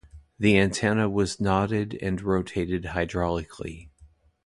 [0.39, 3.91] The antenna was nodded and rotated hydraulically.